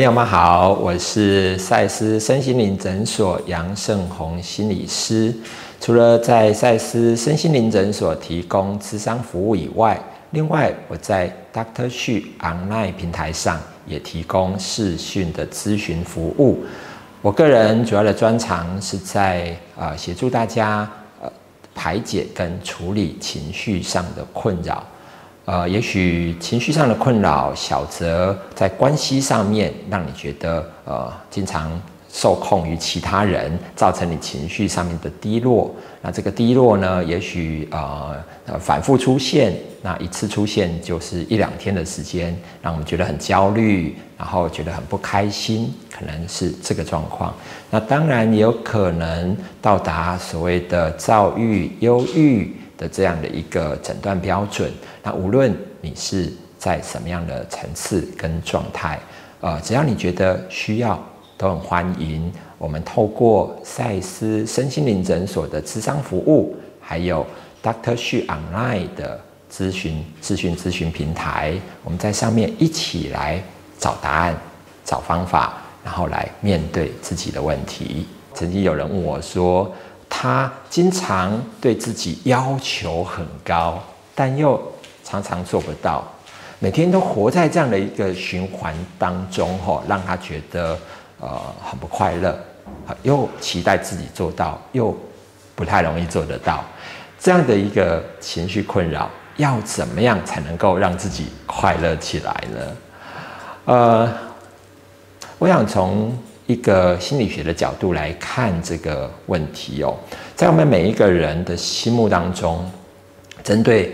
[0.00, 5.30] 朋友们好，我是赛斯身心灵诊所杨胜宏心理师。
[5.78, 16.64] 除了在赛斯身心灵诊所提供咨商服务以外，另外我在 Doctor s u Online 平台上也提供视讯的咨询服务。
[17.20, 21.30] 我个人主要的专长是在呃协助大家呃
[21.74, 24.82] 排解跟处理情绪上的困扰。
[25.46, 31.72] 呃，也许情绪上的困扰，小则在关系上面让你觉得呃经常
[32.12, 35.74] 受控于其他人，造成你情绪上面的低落。
[36.02, 38.14] 那这个低落呢，也许呃
[38.46, 47.34] 呃反复出现，那一次出现就是一两天的时间，让我们觉得很焦虑，然后觉得很不开心，可能是这个状况。
[47.70, 52.54] 那当然也有可能到达所谓的躁郁、忧郁。
[52.80, 58.98] 的这样的一个诊断标准，那无论你是在什么样的层次跟状态，
[59.42, 60.98] 呃，只要你觉得需要，
[61.36, 62.32] 都很欢迎。
[62.56, 67.26] 我们透过赛斯身心灵诊所的咨商服务，还有
[67.62, 69.20] Doctor Xu Online 的
[69.52, 71.52] 咨询、咨询、咨询平台，
[71.84, 73.42] 我们在上面一起来
[73.78, 74.34] 找答案、
[74.86, 78.06] 找方法，然后来面对自己的问题。
[78.32, 79.70] 曾经有人问我说，
[80.12, 83.80] 他经常对自己要求很高，
[84.14, 84.60] 但又
[85.04, 86.04] 常常做不到，
[86.58, 90.76] 每天都活在这样的一个循环当中，吼，让他觉得
[91.20, 92.38] 呃很不快乐，
[93.02, 94.94] 又期待自己做到，又
[95.54, 96.62] 不太容易做得到，
[97.18, 102.76] 这样的一个情绪困扰，要怎么样才能够让自己快乐起来呢？
[103.64, 104.12] 呃，
[105.38, 106.12] 我想从。
[106.50, 109.94] 一个心理学的角度来看这个问题哦，
[110.34, 112.68] 在我们每一个人的心目当中，
[113.44, 113.92] 针对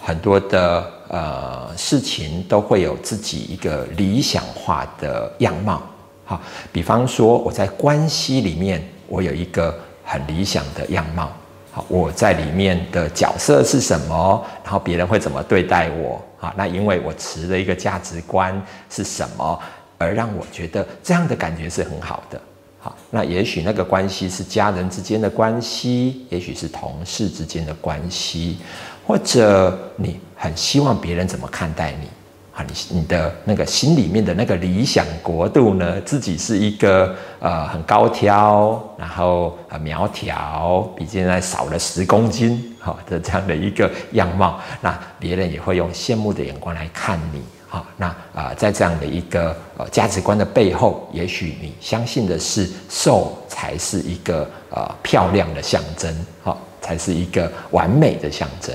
[0.00, 5.80] 很多的呃事情，都会有自己一个理想化的样貌。
[6.24, 6.40] 好，
[6.72, 9.72] 比方说我在关系里面，我有一个
[10.04, 11.30] 很理想的样貌。
[11.70, 14.44] 好，我在里面的角色是什么？
[14.64, 16.20] 然后别人会怎么对待我？
[16.38, 18.60] 好，那因为我持的一个价值观
[18.90, 19.60] 是什么？
[20.04, 22.40] 而让我觉得这样的感觉是很好的。
[22.78, 28.58] 好，那也许那个关系是家人之间的关系，也许是同事之间的关系，
[29.06, 32.08] 或者你很希望别人怎么看待你
[32.52, 32.62] 啊？
[32.68, 35.98] 你你的那个心里面的那个理想国度呢？
[36.02, 47.42] 自己是一个呃很高挑，然后很苗条，比现在少了十公斤好的这样的一个样貌，那别人也会用羡慕的眼光来看你。
[47.74, 58.72] 好，那啊、在这样的一个呃价值观的背后，也许你相信的是瘦才是一个呃漂亮的象征，好，才是一个完美的象征。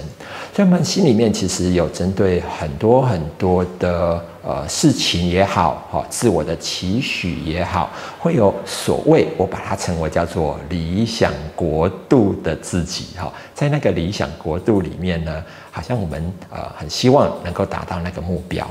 [0.53, 7.89] 所以，我们心里面其实有针对很多很多的呃事情也好，哈，自我的期许也好，
[8.19, 18.69] 会有所谓我把它称为叫做理想国度的自己，哈，在那个理想国度里面呢，好像我们呃很希望能够达到那个目标。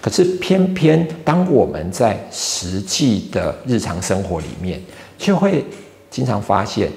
[0.00, 4.80] 可是偏偏当我们在实际的日常生活里面，
[5.18, 5.64] 就会
[6.10, 6.90] 经常发现，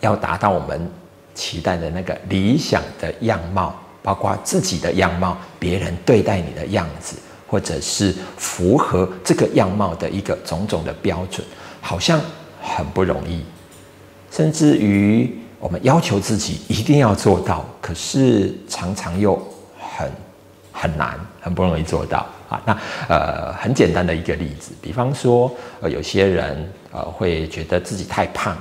[0.00, 0.90] 要达到我们
[1.34, 7.16] 期待的那个理想的样貌，包括自己的样貌、别人对待你的样子，
[7.46, 11.46] 或者是符合这个样貌的一个种种的标准，
[11.80, 12.20] 好像
[12.60, 13.44] 很不容易，
[14.30, 19.36] 甚至于我们要求自己一定要做到，可是常常又
[19.78, 20.10] 很。
[20.76, 22.60] 很难，很不容易做到啊。
[22.66, 22.76] 那
[23.08, 25.50] 呃，很简单的一个例子，比方说，
[25.80, 28.54] 呃，有些人呃会觉得自己太胖，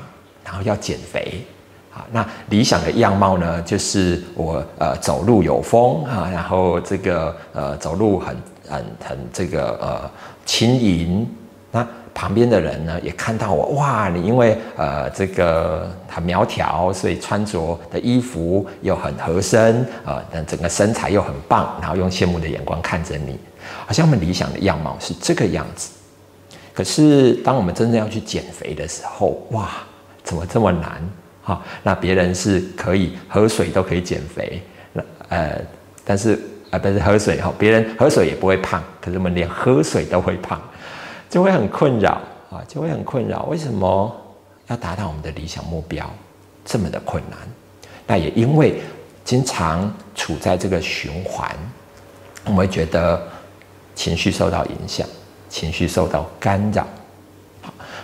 [0.43, 1.45] 然后要减肥
[1.93, 2.05] 啊。
[2.11, 8.37] 那理想的样貌呢，就是我呃走路有风啊，然后这个呃走路很
[8.69, 10.09] 很很这个呃
[10.45, 11.29] 轻盈。
[11.72, 11.85] 那
[12.16, 23.38] 旁边的人呢，也看到我，哇，你因为呃这个很苗条，所以穿着的衣服又很合身，呃，但整个身材又很棒，然后用羡慕的眼光看着你，
[23.85, 25.91] 好像我们理想的样貌是这个样子。
[26.73, 29.70] 可是当我们真正要去减肥的时候，哇，
[30.23, 31.03] 怎么这么难？
[31.44, 34.62] 哈，那别人是可以喝水都可以减肥，
[34.94, 35.62] 那呃，
[36.06, 36.40] 但是
[36.70, 40.62] 呃不是喝水哈，别人喝水也不会胖，可是我们连喝水都会胖。
[41.35, 43.43] 就会很困扰啊，就会很困扰。
[43.49, 44.09] 为什么
[44.67, 46.09] 要达到我们的理想目标
[46.64, 47.37] 这么的困难？
[48.08, 48.79] 那也因为
[49.26, 51.53] 经常处在这个循环，
[52.46, 53.22] 我们会觉得
[53.96, 55.05] 情绪受到影响，
[55.49, 56.87] 情绪受到干扰。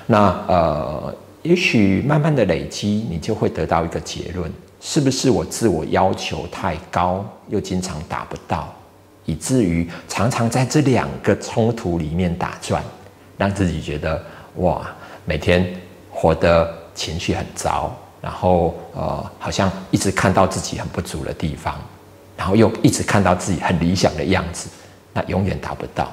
[0.05, 4.51] 那呃，也许慢慢的累积，你就会得到一个结论：
[4.81, 8.67] 是不是我自我要求太高，又经常达不到？
[9.23, 12.83] 以至于常常在这两个冲突里面打转，
[13.41, 14.23] 让自己觉得
[14.57, 14.87] 哇，
[15.25, 15.65] 每天
[16.11, 17.91] 活得情绪很糟，
[18.21, 21.73] 然后呃，好像一直看到自己很不足的地方，
[22.37, 24.69] 然后又一直看到自己很理想的样子，
[25.11, 26.11] 那永远达不到。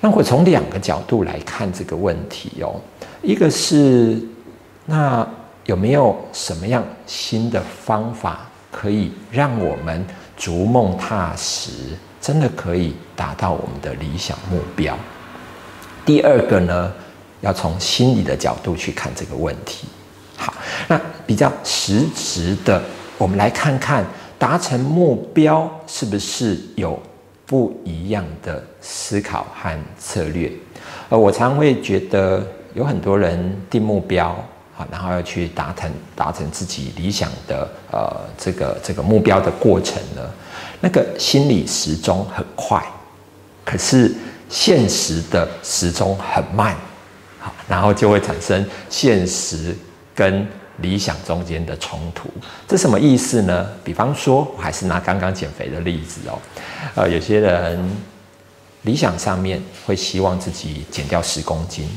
[0.00, 2.76] 那我从两个角度来看这个问题哦，
[3.20, 4.22] 一个是
[4.86, 5.26] 那
[5.64, 10.06] 有没有什么样新的方法可以让我们
[10.36, 11.72] 逐梦踏实，
[12.20, 14.96] 真的可以达到我们的理想目标？
[16.08, 16.90] 第二个呢，
[17.42, 19.86] 要从心理的角度去看这个问题。
[20.38, 20.54] 好，
[20.86, 22.82] 那比较实质的，
[23.18, 24.02] 我们来看看
[24.38, 26.98] 达成目标是不是有
[27.44, 30.50] 不一样的思考和策略，
[31.10, 34.34] 呃，我常会觉得有很多人定目标，
[34.74, 40.22] 好，然后要去达成达成自己理想的呃这个这个目标的过程呢，
[40.80, 42.82] 那个心理时钟很快，
[43.62, 44.14] 可是
[44.48, 46.76] 现实的时钟很慢，
[47.38, 49.76] 好，然后就会产生现实
[50.14, 50.46] 跟
[50.78, 52.28] 理想中间的冲突，
[52.66, 53.68] 这什么意思呢？
[53.82, 56.38] 比方说，我还是拿刚刚减肥的例子哦，
[56.94, 57.90] 呃，有些人
[58.82, 61.88] 理想上面会希望自己减掉十公斤，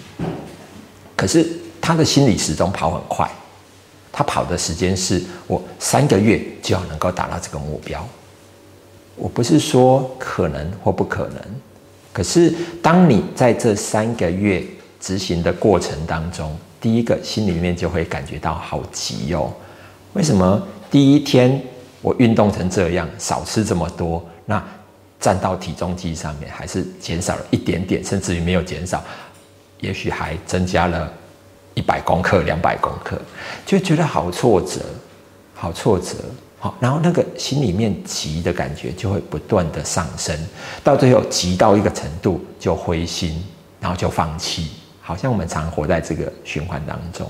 [1.15, 1.47] 可是
[1.79, 3.29] 他的心理时钟跑很快，
[4.11, 8.05] 他跑的时间是我三个月就要能够达到这个目标。
[9.15, 11.41] 我不是说可能或不可能，
[12.13, 14.63] 可是当你在这三个月
[14.99, 19.53] 执行的过程当中，第一个心里面就会感觉到好急哦，
[20.13, 20.61] 为什么？
[20.89, 21.61] 第一天
[22.01, 24.61] 我运动成这样，少吃这么多，那
[25.19, 29.01] 站到体重机上面还是减少了一点点，甚至于没有减少，
[29.79, 31.11] 也许还增加了
[31.75, 33.17] 一百公克、两百公克，
[33.65, 34.81] 就觉得好挫折，
[35.53, 36.15] 好挫折，
[36.63, 40.37] 好，然后那个心里面急的感觉就会不断的上升，
[40.83, 43.43] 到最后急到一个程度就灰心，
[43.79, 44.67] 然后就放弃。
[45.01, 47.27] 好像我们常活在这个循环当中，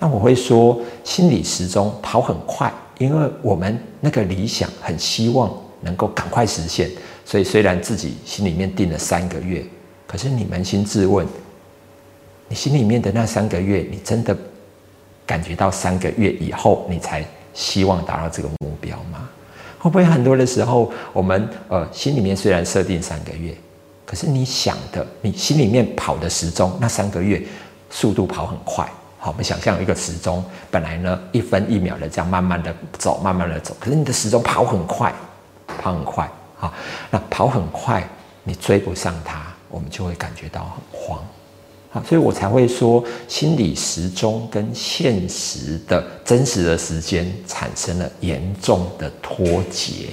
[0.00, 5.48] 那我会说，心理时钟跑很快，因为我们那个理想很希望
[5.82, 6.90] 能够赶快实现，
[7.24, 9.64] 所以虽然自己心里面定了三个月，
[10.08, 11.24] 可是你扪心自问，
[12.48, 14.36] 你心里面的那三个月，你真的
[15.24, 17.24] 感觉到三个月以后你才
[17.56, 19.28] 希望达到这个目标吗？
[19.78, 23.56] 会不会很多的时候，我们呃心里面虽然设定三个月。
[24.04, 27.42] 可是你想的，你心里面跑的时钟，那三个月
[27.90, 28.88] 速度跑很快。
[29.18, 33.76] 好，我们想象一个时钟，本来呢一分一秒的这样慢慢的走，慢慢的走。
[33.80, 35.12] 可是你的时钟跑很快，
[35.78, 36.30] 跑很快。
[36.56, 36.72] 好，
[37.10, 38.06] 那跑很快，
[38.44, 41.18] 你追不上它，我们就会感觉到很慌。
[42.04, 50.08] 所以我才会说，心理时钟跟现实的真实的时间产生了严重的脱节。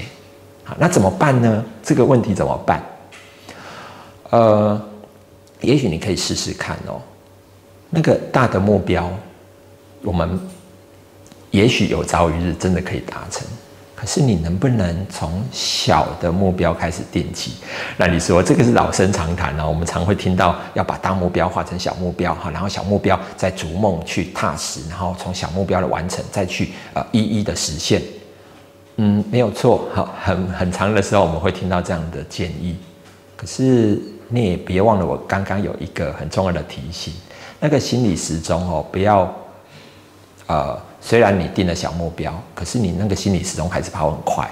[0.63, 1.65] 好，那怎么办呢？
[1.81, 2.83] 这个问题怎么办？
[4.30, 4.81] 呃，
[5.62, 7.01] 也许你可以试试看哦。
[7.89, 9.12] 那个大的目标，
[10.01, 10.39] 我们
[11.51, 13.45] 也许有朝一日真的可以达成。
[14.04, 17.54] 可是你能不能从小的目标开始定起？
[17.96, 28.02] 那你说这个是老生常谈了，我们常会听到要把大目标化成小目标哈，然后小目标再逐梦去踏实，然后从小目标的完成再去呃一一的实现。
[28.98, 32.76] 嗯，没有错，好，很很长的时候我们会听到这样的建议，
[33.38, 33.98] 可是。
[34.30, 37.14] 你也别忘了，我刚刚有一个很重要的提醒，
[37.60, 39.31] 那个心理时钟哦，不要，
[40.48, 44.50] 呃，虽然你定了小目标，可是你那个心理时钟还是跑很快。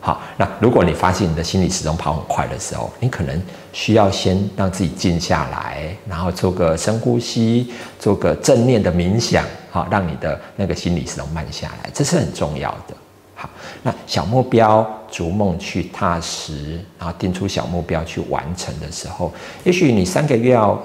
[0.00, 3.40] 好，那如果你发现你的心理时钟跑很快的时候，你可能
[3.72, 7.70] 需要先让自己静下来，然后做个深呼吸，
[8.00, 12.96] 做个正念的冥想，好，让你的那个心理时钟慢下来，这是很重要的。
[13.36, 13.48] 好，
[13.82, 19.32] 那小目标逐梦去踏实，然后定出小目标去完成的时候，
[19.62, 20.80] 也许你三个月要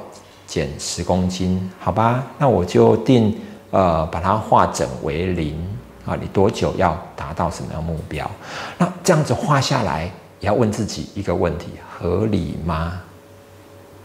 [0.45, 2.23] 减十公斤，好吧？
[2.37, 3.35] 那我就定
[3.71, 5.55] 呃，把它化整为零
[6.05, 6.17] 啊。
[6.19, 8.29] 你多久要达到什么样目标？
[8.77, 10.05] 那这样子画下来，
[10.39, 13.01] 也要问自己一个问题：合理吗？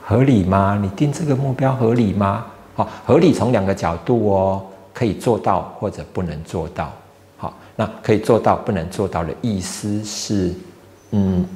[0.04, 0.78] 合理吗？
[0.83, 2.45] 你定这个目标合理吗？
[2.75, 6.92] 好，合理从两个角度哦，可以做到或者不能做到。
[7.37, 10.54] 好那可以做到，不能做到的意思是，
[11.11, 11.47] 嗯，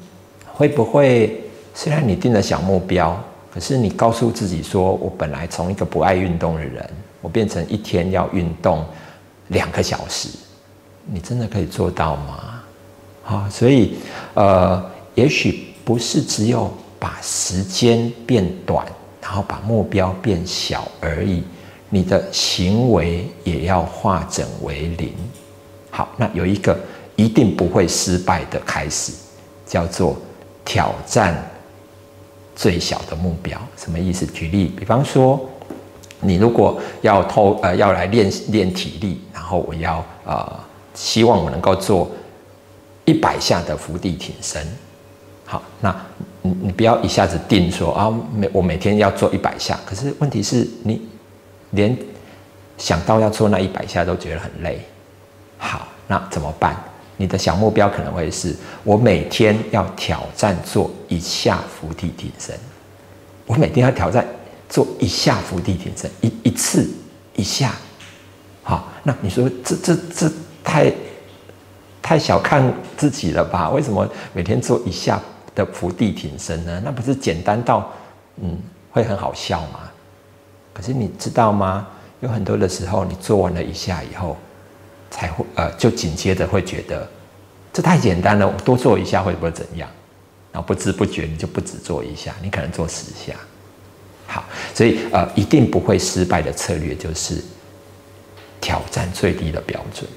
[0.52, 1.40] 会不会
[1.74, 3.18] 虽然你定了小目标，
[3.52, 6.90] 可是你告诉自己说，我本来从一个不爱运动的人，
[7.26, 8.86] 我变成一天要运动
[9.48, 10.28] 两个小时，
[11.04, 12.62] 你真的可以做到吗？
[13.24, 13.96] 好，所以
[14.34, 14.80] 呃，
[15.16, 18.86] 也许不是只有把时间变短，
[19.20, 21.42] 然后把目标变小而已，
[21.90, 25.12] 你的行为也要化整为零。
[25.90, 26.78] 好，那有一个
[27.16, 29.10] 一定不会失败的开始，
[29.66, 30.16] 叫做
[30.64, 31.44] 挑战
[32.54, 33.60] 最小的目标。
[33.76, 34.24] 什么意思？
[34.26, 35.44] 举例，比方说，
[36.20, 40.60] 你如果要偷呃要来练练体力，然后我要呃
[40.94, 42.10] 希望我能够做
[43.04, 44.66] 一百下的伏地挺身。
[45.44, 45.94] 好，那
[46.42, 49.78] 你你不要一下子定说啊，每我每天要做一百下。
[49.86, 51.06] 可是问题是你
[51.70, 51.96] 连
[52.78, 54.80] 想到要做那一百下都觉得很累。
[55.58, 56.76] 好，那怎么办？
[57.18, 58.54] 你的小目标可能会是
[58.84, 62.54] 我每天要挑战做一下伏地挺身，
[63.46, 64.26] 我每天要挑战
[64.68, 66.88] 做一下伏地挺身，一一次
[67.34, 67.74] 一下。
[68.62, 70.32] 好，那你说这这这
[70.64, 70.92] 太
[72.02, 73.70] 太小看自己了吧？
[73.70, 75.20] 为什么每天做一下
[75.54, 76.80] 的伏地挺身呢？
[76.84, 77.90] 那不是简单到
[78.42, 78.58] 嗯
[78.90, 79.80] 会很好笑吗？
[80.72, 81.86] 可是你知道吗？
[82.20, 84.36] 有很多的时候，你做完了一下以后。
[85.08, 87.08] 才会呃，就紧接着会觉得
[87.72, 89.88] 这太简单了，我多做一下会不会怎样？
[90.52, 93.32] 然后不知不觉你就不止做一下，你可能做十下。
[94.26, 97.42] 好，所以呃，一定不会失败的策略就是
[98.60, 100.08] 挑战最低的标准。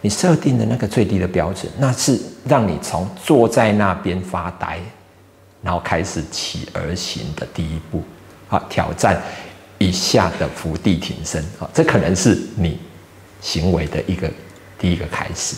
[0.00, 4.78] 你设定的那个最低的标准，那是让你从坐在那边发呆，
[5.62, 8.02] 然后开始起而行的第一步。
[8.48, 9.20] 好，挑战
[9.78, 11.44] 一下的伏地挺身。
[11.58, 12.78] 好，这可能是你。
[13.40, 14.30] 行为的一个
[14.78, 15.56] 第一个开始，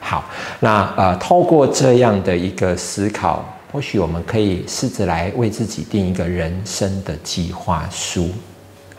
[0.00, 0.22] 好，
[0.60, 3.42] 那呃，透过这样的一个思考，
[3.72, 8.28] 或许我们可以试着来为自己定一个人生的计划书，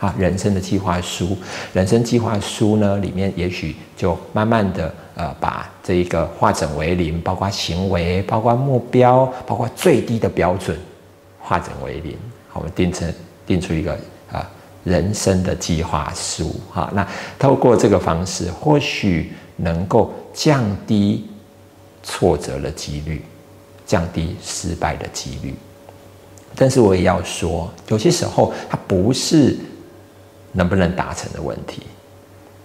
[0.00, 1.38] 啊，人生的计划书，
[1.72, 10.76] 人生计划书呢，里面也许就慢慢的呃，把这一个化整为零，包括行为，包括目标，包括最低的标准，
[11.38, 13.14] 化整为零，好，我们定成
[13.46, 13.96] 定出一个
[14.32, 14.50] 啊。
[14.82, 21.26] 人生的计划书，哈，那透过这个方式，或许能够降低
[22.02, 23.22] 挫折的几率，
[23.86, 25.54] 降低失败的几率。
[26.54, 29.56] 但是我也要说，有些时候它不是
[30.52, 31.82] 能不能达成的问题。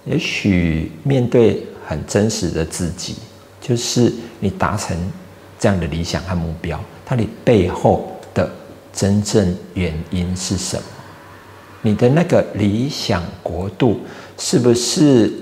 [0.05, 3.15] 也许面对很真实的自己，
[3.59, 4.95] 就是你达成
[5.59, 8.49] 这样的理想和目标，它的背后的
[8.93, 10.83] 真正原因是什么？
[11.81, 14.01] 你的那个理想国度
[14.37, 15.33] 是不是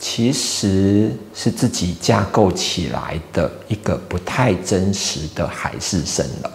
[0.00, 6.50] 其实是自己架构起来的一个不太真实的海市蜃楼？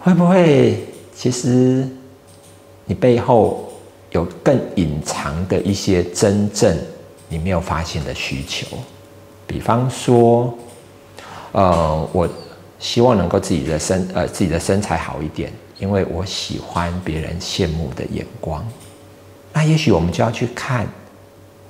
[0.00, 1.88] 会不会其实
[2.84, 3.72] 你背后
[4.10, 6.76] 有更隐藏的一些真正
[7.28, 8.66] 你没有发现的需求？
[9.46, 10.52] 比方说，
[11.52, 12.28] 呃，我
[12.80, 15.52] 希望能够自己的身呃自己的身材好一点。
[15.78, 18.64] 因为我喜欢别人羡慕的眼光，
[19.52, 20.86] 那也许我们就要去看，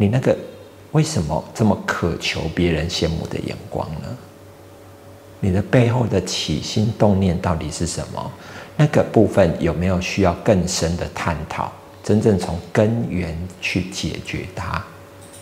[0.02, 0.36] 你那个
[0.90, 4.08] 为什么这么渴求别人羡慕的眼光呢？
[5.38, 8.32] 你的背后的起心动念到底是什么？
[8.76, 11.70] 那个部分有没有需要更深的探讨？
[12.02, 14.84] 真正从根源去解决它？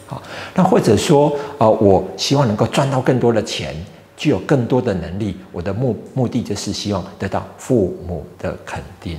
[0.06, 0.22] 好，
[0.54, 3.74] 那或者说，呃，我希望能够赚到更多的钱。
[4.14, 9.18] 具有更多的能力，我的目目的就是希望得到父母的肯定。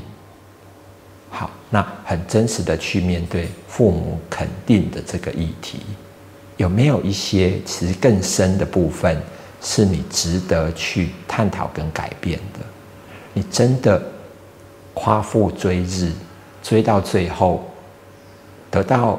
[1.32, 5.80] 好，那很真实的去面对父母肯定的这个议题，
[6.58, 9.18] 有没有一些其实更深的部分
[9.62, 12.60] 是你值得去探讨跟改变的？
[13.34, 14.04] 你真的
[14.94, 16.12] 夸父追日，
[16.62, 17.64] 追到最后，
[18.70, 19.18] 得到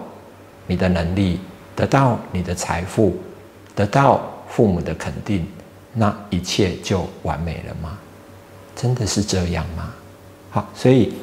[0.67, 1.41] 你的能力，
[1.75, 3.17] 得到你的财富，
[3.75, 5.47] 得到父母的肯定。
[5.95, 7.99] 那一切就完美了吗？
[8.77, 9.93] 真的是这样吗？
[10.51, 11.15] 好，所以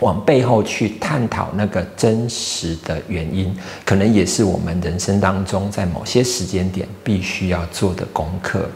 [0.00, 8.68] 往背后去探讨那个真实的原因，可能也是我们人生当中在某些时间点必须要做的功课。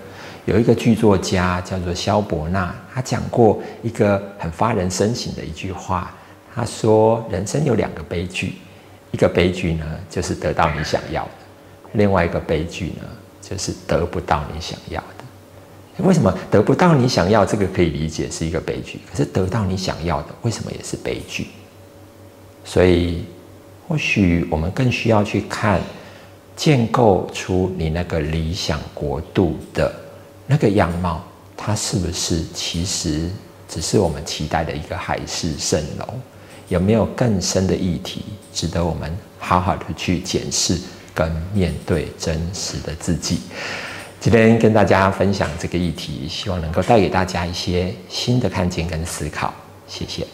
[0.45, 6.13] 有一个剧作家叫做萧伯纳，他讲过一个很发人深省的一句话，
[6.55, 8.55] 他说：“人生有两个悲剧，
[9.11, 11.31] 一个悲剧呢就是得到你想要的，
[11.93, 13.05] 另外一个悲剧呢。”
[13.43, 15.22] 就是得不到你想要的，
[15.99, 17.45] 为什么得不到你想要？
[17.45, 18.99] 这个可以理解是一个悲剧。
[19.11, 21.49] 可是得到你想要的，为什么也是悲剧？
[22.65, 23.25] 所以，
[23.87, 25.81] 或许我们更需要去看，
[26.57, 29.95] 建构出你那个理想国度的
[30.47, 31.23] 那个样貌，
[31.57, 33.29] 它是不是其实
[33.69, 36.07] 只是我们期待的一个海市蜃楼？
[36.69, 40.79] 有没有更深的议题，值得我们好好的去检视？
[41.15, 43.41] 跟面对真实的自己，
[44.23, 49.53] 今天跟大家分享这个议题，希望能够带给大家一些新的看见跟思考。
[49.89, 50.25] 谢谢。